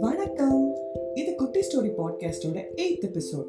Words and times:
வணக்கம். 0.00 0.74
இது 1.14 1.34
குட்டி 1.34 1.60
ஸ்டோரி 1.60 1.90
பாட்காஸ்டோட 1.98 2.62
எயித் 2.76 3.04
எபிசோட் 3.04 3.46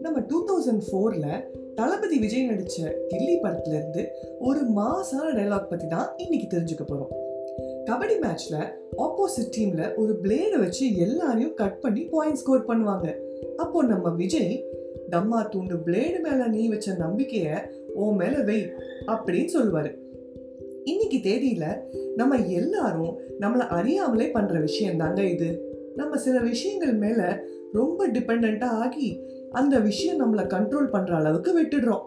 நம்ம 0.00 0.20
டூ 0.20 0.44
தௌசண்ட் 0.44 0.82
ஃபோர்ல 0.88 1.44
தளபதி 1.74 2.18
விஜய் 2.18 2.48
நடிச்ச 2.48 2.92
கில்லி 3.08 3.36
படத்துல 3.42 3.74
இருந்து 3.74 4.08
ஒரு 4.38 4.60
மாசான 4.76 5.36
டைலாக் 5.36 5.68
பற்றி 5.68 5.86
தான் 5.86 6.14
இன்னைக்கு 6.16 6.56
தெரிஞ்சுக்க 6.56 6.86
போகிறோம் 6.86 7.12
கபடி 7.84 8.14
மேட்ச்ல 8.24 8.72
ஆப்போசிட் 8.98 9.54
டீம்ல 9.58 9.96
ஒரு 9.96 10.18
பிளேடை 10.22 10.58
வச்சு 10.58 10.96
எல்லாரையும் 10.96 11.54
கட் 11.54 11.80
பண்ணி 11.80 12.04
பாயிண்ட் 12.04 12.36
ஸ்கோர் 12.36 12.66
பண்ணுவாங்க. 12.66 13.14
அப்போ 13.56 13.82
நம்ம 13.82 14.10
விஜய் 14.10 14.66
தம்மா 15.10 15.48
தூண்டு 15.52 15.78
பிளேடு 15.86 16.20
மேல 16.20 16.46
நீ 16.46 16.68
வச்ச 16.68 16.92
நம்பிக்கைய 16.92 17.70
உன் 17.94 18.16
மேல 18.16 18.36
வெய் 18.38 18.68
அப்படின்னு 19.06 19.48
சொல்லுவாரு. 19.54 20.06
இன்னைக்கு 20.84 21.16
தேதியில 21.16 21.76
நம்ம 22.16 22.36
எல்லாரும் 22.36 23.18
நம்மளை 23.40 23.66
அறியாமலே 23.68 24.30
பண்ற 24.30 24.60
விஷயம் 24.60 24.96
தாங்க 24.96 25.22
இது. 25.22 25.76
நம்ம 25.96 26.16
சில 26.16 26.40
விஷயங்கள் 26.40 26.94
மேல 26.94 27.40
ரொம்ப 27.72 28.08
டிபெண்டா 28.08 28.64
ஆகி 28.64 29.20
அந்த 29.50 29.78
விஷயம் 29.78 30.20
நம்மளை 30.20 30.40
கண்ட்ரோல் 30.40 30.90
பண்ற 30.90 31.16
அளவுக்கு 31.16 31.62
விட்டுடுறோம். 31.62 32.02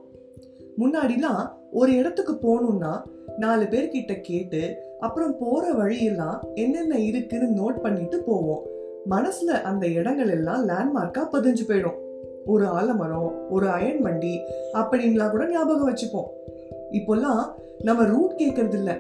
முன்னாடிலாம் 0.78 1.50
ஒரு 1.72 1.94
இடத்துக்கு 1.94 2.34
போகணும்னா 2.34 3.02
நாலு 3.38 3.64
பேர்கிட்ட 3.64 4.22
கேட்டு 4.22 4.76
அப்புறம் 5.00 5.36
போற 5.40 5.72
வழியெல்லாம் 5.72 6.44
என்னென்ன 6.56 7.00
இருக்குன்னு 7.00 7.48
நோட் 7.48 7.82
பண்ணிட்டு 7.82 8.24
போவோம். 8.24 8.66
மனசுல 9.10 9.62
அந்த 9.62 9.88
இடங்கள் 9.88 10.30
எல்லாம் 10.30 10.68
லேண்ட்மார்க்கா 10.68 11.28
பதிஞ்சு 11.32 11.64
போயிடும். 11.68 11.98
ஒரு 12.46 12.66
ஆலமரம் 12.66 13.50
ஒரு 13.50 13.70
அயன் 13.70 14.02
வண்டி 14.02 14.40
அப்படின்லாம் 14.74 15.30
கூட 15.30 15.50
ஞாபகம் 15.50 15.94
வச்சுப்போம். 15.94 16.51
இப்போல்லாம் 16.92 17.52
நம்ம 17.84 18.06
ரூட் 18.06 18.40
கேட்கறது 18.40 18.74
இல்லை 18.74 18.94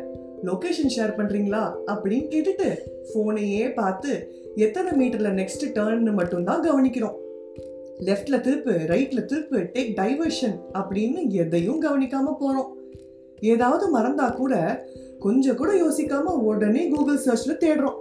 லொக்கேஷன் 0.45 0.91
ஷேர் 0.95 1.18
பண்ணுறீங்களா 1.18 1.72
அப்படின்னு 1.88 2.27
கேட்டுட்டு 2.34 2.77
ஃபோனையே 3.14 3.73
பார்த்து 3.73 4.34
எத்தனை 4.56 4.92
மீட்டரில் 4.92 5.38
நெக்ஸ்ட் 5.39 5.66
டேர்ன்னு 5.66 6.14
மட்டும்தான் 6.14 6.64
கவனிக்கிறோம். 6.72 7.17
லெஃப்டில் 8.00 8.44
திருப்பு 8.45 8.73
ரைட்டில் 8.88 9.25
திருப்பு 9.25 9.58
டேக் 9.73 9.97
டைவர்ஷன் 9.97 10.56
அப்படின்னு 10.73 11.30
எதையும் 11.30 11.80
கவனிக்காமல் 11.80 12.38
போகிறோம் 12.39 12.78
ஏதாவது 13.39 14.00
மறந்தா 14.00 14.34
கூட 14.34 14.86
கொஞ்சம் 15.19 15.56
கூட 15.56 15.73
யோசிக்காம 15.73 16.23
உடனே 16.23 16.88
கூகுள் 16.88 17.17
சர்ச்சில் 17.17 17.58
தேடுறோம். 17.58 18.00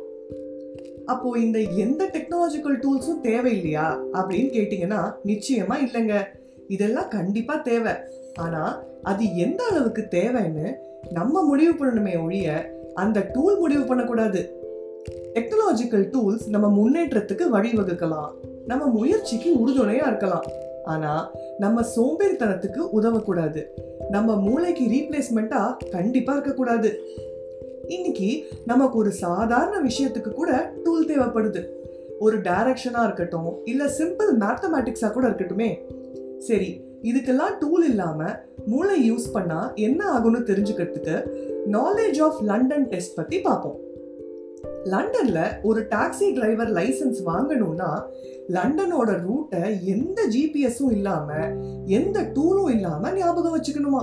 அப்போ 1.07 1.39
இந்த 1.39 1.59
எந்த 1.59 2.05
டெக்னாலஜிக்கல் 2.05 2.81
டூல்ஸும் 2.83 3.23
தேவையில்லையா? 3.23 3.99
அப்படின்னு 4.13 4.51
கேட்டிங்கன்னா 4.57 5.13
நிச்சயமா 5.25 5.77
இல்லைங்க. 5.87 6.23
இதெல்லாம் 6.69 7.09
கண்டிப்பாக 7.09 7.71
தேவை. 7.71 7.93
ஆனால் 8.35 8.90
அது 9.03 9.37
எந்த 9.37 9.65
அளவுக்கு 9.71 10.07
தேவைன்னு 10.11 10.75
நம்ம 11.11 11.43
முடிவு 11.43 11.87
பண்ணணுமே 11.87 12.23
ஒழிய 12.23 12.79
அந்த 12.95 13.31
டூல் 13.33 13.59
முடிவு 13.59 13.85
பண்ணக்கூடாது. 13.85 14.59
டெக்னாலஜிக்கல் 15.35 16.09
டூல்ஸ் 16.11 16.49
நம்ம 16.49 16.69
முன்னேற்றத்துக்கு 16.69 17.43
வழிவகுக்கலாம். 17.53 18.31
நம்ம 18.67 18.87
முயற்சிக்கு 18.87 19.55
உறுதுணையா 19.55 20.07
இருக்கலாம். 20.07 20.45
ஆனா 20.85 21.31
நம்ம 21.59 21.83
சோம்பேறித்தனத்துக்கு 21.97 22.89
உதவக்கூடாது. 22.95 23.65
நம்ம 24.11 24.37
மூளைக்கு 24.37 24.85
ரீப்ளேஸ்மெண்ட்டாக 24.85 25.77
கண்டிப்பா 25.91 26.33
இருக்கக்கூடாது. 26.33 27.01
இன்னைக்கு 27.87 28.45
நமக்கு 28.67 28.99
ஒரு 28.99 29.11
சாதாரண 29.11 29.89
விஷயத்துக்கு 29.89 30.33
கூட 30.33 30.73
டூல் 30.85 31.07
தேவைப்படுது. 31.07 31.67
ஒரு 32.19 32.41
டைரக்ஷனாக 32.41 33.05
இருக்கட்டும் 33.05 33.59
இல்லை 33.65 33.87
சிம்பிள் 33.99 34.35
மேத்தமேட்டிக்ஸாக 34.41 35.13
கூட 35.13 35.27
இருக்கட்டுமே. 35.27 35.79
சரி 36.39 36.89
இதுக்கெல்லாம் 37.03 37.55
டூல் 37.61 37.85
இல்லாமல் 37.89 38.35
மூளை 38.67 38.97
யூஸ் 39.11 39.27
பண்ணால் 39.35 39.75
என்ன 39.75 40.01
ஆகும்னு 40.17 40.41
தெரிஞ்சுக்கிறதுக்கு 40.49 41.15
நாலேஜ் 41.73 42.19
ஆஃப் 42.23 42.41
லண்டன் 42.43 42.89
டெஸ்ட் 42.89 43.15
பற்றி 43.15 43.41
பார்ப்போம். 43.41 43.79
லண்டனில் 44.85 45.45
ஒரு 45.63 45.81
டாக்ஸி 45.91 46.29
டிரைவர் 46.35 46.71
லைசன்ஸ் 46.71 47.21
வாங்கணும்னா 47.27 47.91
லண்டனோட 48.49 49.11
ரூட்டை 49.27 49.63
எந்த 49.85 50.21
ஜிபிஎஸும் 50.35 50.91
இல்லாமல் 50.91 51.49
எந்த 51.99 52.21
டூலும் 52.37 52.71
இல்லாமல் 52.71 53.17
ஞாபகம் 53.17 53.57
வச்சுக்கணுமா? 53.57 54.03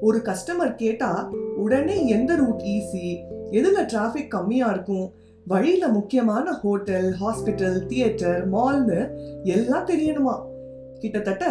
ஒரு 0.00 0.18
கஸ்டமர் 0.18 0.74
கேட்டால் 0.74 1.22
உடனே 1.56 2.06
எந்த 2.06 2.32
ரூட் 2.34 2.64
ஈஸி 2.74 3.06
எதில் 3.50 3.88
டிராஃபிக் 3.92 4.34
கம்மியாக 4.34 4.74
இருக்கும் 4.74 5.06
வழியில் 5.46 5.88
முக்கியமான 5.88 6.52
ஹோட்டல் 6.52 7.08
ஹாஸ்பிட்டல் 7.20 7.78
தியேட்டர் 7.86 8.42
மால்னு 8.52 9.00
எல்லாம் 9.56 9.86
தெரியணுமா? 9.86 10.36
கிட்டத்தட்ட 11.00 11.46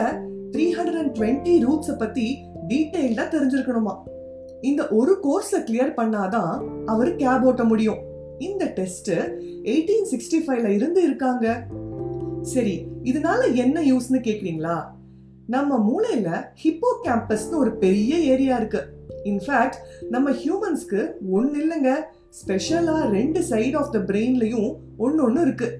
த்ரீ 0.54 0.66
ஹண்ட்ரட் 0.72 1.00
அண்ட் 1.00 1.18
டுவெண்ட்டி 1.18 1.52
ரூட்ஸை 1.52 1.98
பற்றி 1.98 2.44
டீட்டெயில்டாக 2.68 3.30
தெரிஞ்சிருக்கணுமா? 3.36 3.98
இந்த 4.62 4.90
ஒரு 4.90 5.18
கோர்ஸை 5.24 5.56
கிளியர் 5.56 5.94
பண்ணாதான் 5.98 6.64
அவர் 6.86 7.16
கேப் 7.16 7.44
ஓட்ட 7.44 7.64
முடியும். 7.64 7.98
இந்த 8.40 8.66
டெஸ்ட் 8.66 9.12
எயிட்டீன் 9.64 10.08
சிக்ஸ்டி 10.12 10.42
ஃபைவ்ல 10.48 10.68
இருந்து 10.68 11.04
இருக்காங்க. 11.04 11.64
சரி 12.42 12.86
இதனால 13.04 13.54
என்ன 13.54 13.82
யூஸ்னு 13.82 14.22
கேக்குறீங்களா? 14.22 14.84
நம்ம 15.48 15.78
மூளையில 15.90 16.44
ஹிப்போ 16.64 16.96
கேம்பஸ்னு 17.04 17.56
ஒரு 17.56 17.78
பெரிய 17.78 18.18
ஏரியா 18.18 18.58
இருக்கு. 18.58 18.84
இன்ஃபேக்ட் 19.24 19.76
நம்ம 20.10 20.32
ஹியூமன்ஸ்க்கு 20.32 21.12
ஒன்னு 21.30 21.60
இல்லைங்க. 21.60 21.94
ஸ்பெஷலா 22.30 23.10
ரெண்டு 23.10 23.40
சைடு 23.40 23.78
ஆஃப் 23.78 23.92
த 23.92 24.00
பிரெயின்லயும் 24.00 24.76
ஒன்று 24.98 25.24
ஒன்று 25.24 25.42
இருக்கு. 25.42 25.78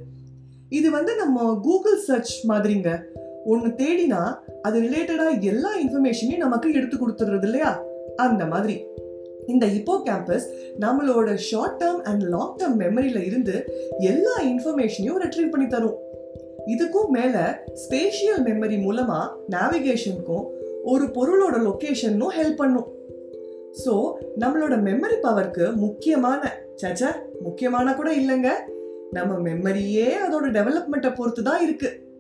இது 0.70 0.92
வந்து 0.92 1.16
நம்ம 1.16 1.60
கூகுள் 1.62 2.00
சர்ச் 2.00 2.48
மாதிரிங்க. 2.48 3.02
ஒன்று 3.46 3.70
தேடினா 3.70 4.38
அது 4.62 4.82
ரிலேட்டடாக 4.82 5.40
எல்லா 5.40 5.70
இன்ஃபர்மேஷனையும் 5.80 6.38
நமக்கு 6.38 6.74
எடுத்து 6.74 6.98
கொடுத்துடுறது 6.98 7.44
இல்லையா? 7.44 7.84
அந்த 8.16 8.46
மாதிரி. 8.46 8.86
இந்த 9.48 9.66
ஹிப்போ 9.66 10.02
கேம்பஸ் 10.06 10.46
நம்மளோட 10.80 11.36
short 11.36 11.84
term 11.84 12.02
and 12.02 12.24
long 12.24 12.56
term 12.58 12.80
மெமரியில் 12.80 13.26
இருந்து 13.26 13.70
எல்லா 14.00 14.36
இன்ஃபர்மேஷனையும் 14.42 15.20
ரெட்ரீவ் 15.24 15.50
பண்ணி 15.50 15.68
தரும். 15.68 15.98
இதுக்கும் 16.66 17.10
மேலே 17.10 17.40
ஸ்பேஷியல் 17.74 18.42
மெமரி 18.44 18.82
மூலமாக 18.82 19.34
நேவிகேஷனுக்கும் 19.50 20.46
ஒரு 20.84 21.06
பொருளோட 21.06 21.58
லொக்கேஷனும் 21.58 22.36
ஹெல்ப் 22.40 22.56
பண்ணும். 22.56 22.88
ஸோ 23.86 24.12
நம்மளோட 24.40 24.78
மெமரி 24.78 25.18
பவருக்கு 25.22 25.76
முக்கியமான 25.76 26.54
சச்ச 26.84 27.06
முக்கியமான 27.42 27.94
கூட 27.94 28.16
இல்லைங்க. 28.16 28.50
நம்ம 29.12 29.50
மெமரியே 29.50 30.08
அதோட 30.28 30.46
டெவலப்மெண்ட்டை 30.60 31.16
பொறுத்து 31.16 31.44
தான் 31.44 31.70
இருக்குது 31.70 32.12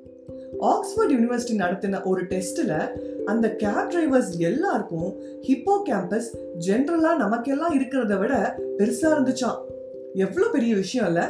ஆக்ஸ்ஃபோர்ட் 0.60 1.12
யூனிவர்சிட்டி 1.12 1.56
நடத்தின 1.56 2.04
ஒரு 2.04 2.24
டெஸ்ட்டில் 2.24 2.92
அந்த 3.26 3.56
கேப் 3.56 3.90
டிரைவர்ஸ் 3.90 4.38
எல்லாருக்கும் 4.38 5.16
ஹிப்போ 5.42 5.82
கேம்பஸ் 5.86 6.38
ஜென்ரலாக 6.68 7.16
நமக்கெல்லாம் 7.16 7.80
இருக்கிறத 7.80 8.20
விட 8.20 8.56
பெருசாக 8.78 9.14
இருந்துச்சாம். 9.16 9.58
எவ்வளோ 10.14 10.48
பெரிய 10.48 10.76
விஷயம் 10.76 11.08
இல்லை? 11.08 11.24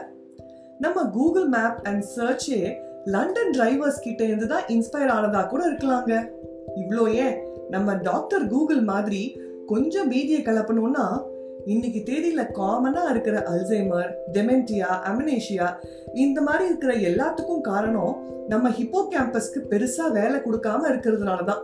நம்ம 0.79 1.05
கூகுள் 1.05 1.45
மேப் 1.45 1.79
அண்ட் 1.83 2.03
சர்ச்சே 2.15 2.75
லண்டன் 3.05 3.51
டிரைவர்ஸ் 3.51 4.01
கிட்ட 4.01 4.23
இருந்து 4.23 4.47
தான் 4.47 4.63
இன்ஸ்பயர் 4.67 5.11
ஆனதா 5.17 5.47
கூட 5.47 5.69
இருக்கலாங்க. 5.69 6.29
இவ்வளோ 6.75 7.13
ஏன்? 7.13 7.37
நம்ம 7.69 7.93
டாக்டர் 7.93 8.47
கூகுள் 8.47 8.81
மாதிரி 8.81 9.39
கொஞ்சம் 9.65 10.11
பீதியை 10.11 10.41
கலப்பணும்னா 10.41 11.23
இன்னைக்கு 11.65 11.99
தேதியில 12.05 12.41
காமனா 12.55 13.01
இருக்கிற 13.09 13.35
அல்சைமர் 13.51 14.09
டெமென்டியா 14.33 14.87
அமினேஷியா 15.09 15.67
இந்த 16.13 16.41
மாதிரி 16.41 16.63
இருக்கிற 16.65 16.93
எல்லாத்துக்கும் 17.09 17.61
காரணம் 17.61 18.15
நம்ம 18.47 18.69
ஹிப்போ 18.69 19.01
கேம்பஸ்க்கு 19.13 19.59
பெருசா 19.71 20.11
வேலை 20.11 20.39
கொடுக்காம 20.39 20.81
இருக்கிறதுனால 20.91 21.43
தான் 21.43 21.61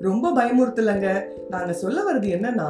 ரொம்ப 0.00 0.26
பயமுறுத்தலங்க. 0.30 1.08
நாங்கள் 1.48 1.78
சொல்ல 1.82 1.98
வர்றது 2.02 2.28
என்னன்னா 2.36 2.68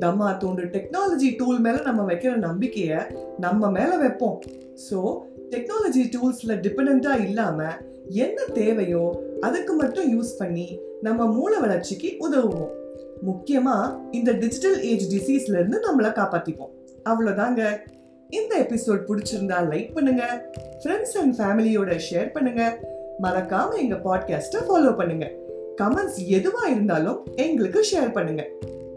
தம்மா 0.00 0.28
தூண்டு 0.42 0.62
டெக்னாலஜி 0.76 1.30
டூல் 1.36 1.60
மேலே 1.60 1.80
நம்ம 1.82 2.12
வைக்கிற 2.12 2.34
நம்பிக்கையை 2.36 3.00
நம்ம 3.38 3.70
மேலே 3.70 3.96
வைப்போம். 3.96 4.38
ஸோ 4.86 4.98
டெக்னாலஜி 5.50 6.04
டூல்ஸில் 6.14 6.60
டிபெண்ட்டாக 6.66 7.24
இல்லாமல் 7.28 7.78
என்ன 8.24 8.38
தேவையோ 8.52 9.04
அதுக்கு 9.40 9.74
மட்டும் 9.74 10.08
யூஸ் 10.14 10.38
பண்ணி 10.38 10.68
நம்ம 11.00 11.26
மூளை 11.26 11.58
வளர்ச்சிக்கு 11.60 12.10
உதவுவோம். 12.28 12.72
முக்கியமா 13.26 13.98
இந்த 14.10 14.32
டிஜிட்டல் 14.32 14.82
ஏஜ் 14.82 15.14
டிசீஸ்ல 15.14 15.54
இருந்து 15.54 15.80
நம்மளை 15.80 16.04
காப்பாத்திப்போம். 16.04 16.72
அவ்வளோதாங்க. 17.04 17.76
இந்த 18.28 18.58
எபிசோட் 18.58 19.00
பிடிச்சிருந்தா 19.08 19.58
லைக் 19.72 19.92
பண்ணுங்க. 19.92 20.50
ஃப்ரெண்ட்ஸ் 20.82 21.18
அண்ட் 21.18 21.34
ஃபேமிலியோட 21.38 22.00
ஷேர் 22.10 22.32
பண்ணுங்க. 22.32 22.78
மறக்காம 23.22 23.78
எங்க 23.78 23.94
பாட்காஸ்ட்டை 23.94 24.60
ஃபாலோ 24.68 24.96
பண்ணுங்க. 24.96 25.30
கமெண்ட்ஸ் 25.82 26.20
எதுவா 26.28 26.66
இருந்தாலும் 26.70 27.26
எங்களுக்கு 27.34 27.86
ஷேர் 27.92 28.12
பண்ணுங்க. 28.12 28.48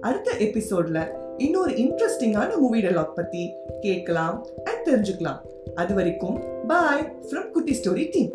அடுத்த 0.01 0.31
எபிசோட்ல 0.39 1.07
இன்னொரு 1.37 1.71
இன்ட்ரெஸ்டிங்கான 1.71 2.57
மூவி 2.57 2.81
டெலாக் 2.81 3.13
பத்தி 3.15 3.53
கேட்கலாம் 3.81 4.47
அண்ட் 4.63 4.87
தெரிஞ்சுக்கலாம். 4.87 5.39
அது 5.75 5.93
வரைக்கும் 5.93 6.43
bye 6.67 7.13
from 7.29 7.51
Kutti 7.51 7.79
story 7.79 8.07
team 8.11 8.31